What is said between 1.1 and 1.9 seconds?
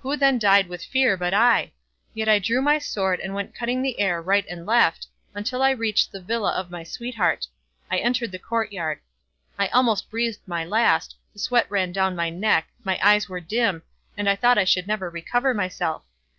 but I?